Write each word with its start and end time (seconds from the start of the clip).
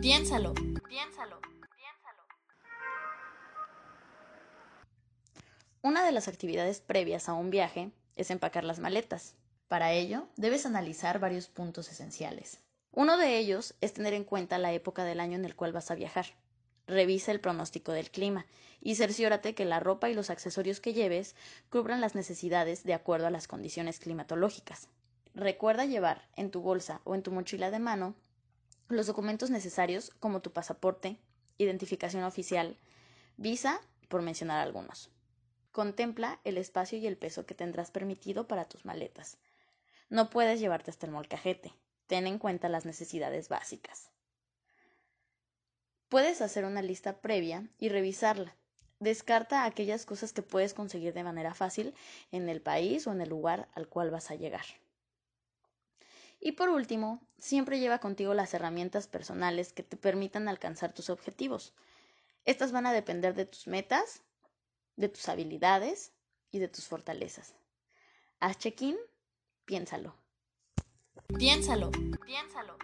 Piénsalo, 0.00 0.54
piénsalo, 0.54 1.40
piénsalo. 1.40 2.22
Una 5.82 6.04
de 6.04 6.12
las 6.12 6.28
actividades 6.28 6.80
previas 6.80 7.28
a 7.28 7.34
un 7.34 7.50
viaje 7.50 7.90
es 8.14 8.30
empacar 8.30 8.62
las 8.62 8.78
maletas. 8.78 9.34
Para 9.66 9.92
ello, 9.92 10.28
debes 10.36 10.66
analizar 10.66 11.18
varios 11.18 11.48
puntos 11.48 11.90
esenciales. 11.90 12.60
Uno 12.92 13.16
de 13.16 13.38
ellos 13.38 13.74
es 13.80 13.92
tener 13.92 14.14
en 14.14 14.22
cuenta 14.22 14.58
la 14.58 14.72
época 14.72 15.02
del 15.02 15.18
año 15.18 15.34
en 15.34 15.44
el 15.44 15.56
cual 15.56 15.72
vas 15.72 15.90
a 15.90 15.96
viajar. 15.96 16.26
Revisa 16.86 17.32
el 17.32 17.40
pronóstico 17.40 17.90
del 17.90 18.12
clima 18.12 18.46
y 18.80 18.94
cerciórate 18.94 19.56
que 19.56 19.64
la 19.64 19.80
ropa 19.80 20.08
y 20.08 20.14
los 20.14 20.30
accesorios 20.30 20.78
que 20.78 20.94
lleves 20.94 21.34
cubran 21.70 22.00
las 22.00 22.14
necesidades 22.14 22.84
de 22.84 22.94
acuerdo 22.94 23.26
a 23.26 23.30
las 23.30 23.48
condiciones 23.48 23.98
climatológicas. 23.98 24.88
Recuerda 25.34 25.86
llevar 25.86 26.28
en 26.36 26.52
tu 26.52 26.60
bolsa 26.60 27.00
o 27.02 27.16
en 27.16 27.24
tu 27.24 27.32
mochila 27.32 27.72
de 27.72 27.80
mano 27.80 28.14
los 28.88 29.06
documentos 29.06 29.50
necesarios 29.50 30.10
como 30.18 30.40
tu 30.40 30.52
pasaporte, 30.52 31.18
identificación 31.58 32.24
oficial, 32.24 32.78
visa, 33.36 33.80
por 34.08 34.22
mencionar 34.22 34.60
algunos. 34.60 35.10
Contempla 35.72 36.40
el 36.44 36.56
espacio 36.58 36.98
y 36.98 37.06
el 37.06 37.18
peso 37.18 37.46
que 37.46 37.54
tendrás 37.54 37.90
permitido 37.90 38.48
para 38.48 38.64
tus 38.64 38.84
maletas. 38.84 39.36
No 40.08 40.30
puedes 40.30 40.58
llevarte 40.60 40.90
hasta 40.90 41.06
el 41.06 41.12
molcajete. 41.12 41.74
Ten 42.06 42.26
en 42.26 42.38
cuenta 42.38 42.70
las 42.70 42.86
necesidades 42.86 43.50
básicas. 43.50 44.10
Puedes 46.08 46.40
hacer 46.40 46.64
una 46.64 46.80
lista 46.80 47.20
previa 47.20 47.68
y 47.78 47.90
revisarla. 47.90 48.56
Descarta 48.98 49.64
aquellas 49.64 50.06
cosas 50.06 50.32
que 50.32 50.42
puedes 50.42 50.72
conseguir 50.72 51.12
de 51.12 51.22
manera 51.22 51.54
fácil 51.54 51.94
en 52.32 52.48
el 52.48 52.62
país 52.62 53.06
o 53.06 53.12
en 53.12 53.20
el 53.20 53.28
lugar 53.28 53.68
al 53.74 53.88
cual 53.88 54.10
vas 54.10 54.30
a 54.30 54.34
llegar. 54.34 54.64
Y 56.40 56.52
por 56.52 56.68
último, 56.68 57.20
siempre 57.38 57.78
lleva 57.80 57.98
contigo 57.98 58.34
las 58.34 58.54
herramientas 58.54 59.06
personales 59.06 59.72
que 59.72 59.82
te 59.82 59.96
permitan 59.96 60.48
alcanzar 60.48 60.92
tus 60.92 61.10
objetivos. 61.10 61.74
Estas 62.44 62.72
van 62.72 62.86
a 62.86 62.92
depender 62.92 63.34
de 63.34 63.46
tus 63.46 63.66
metas, 63.66 64.22
de 64.96 65.08
tus 65.08 65.28
habilidades 65.28 66.12
y 66.50 66.58
de 66.58 66.68
tus 66.68 66.86
fortalezas. 66.86 67.54
Haz 68.40 68.58
check-in, 68.58 68.96
piénsalo. 69.64 70.14
Piénsalo, 71.36 71.90
piénsalo. 72.24 72.78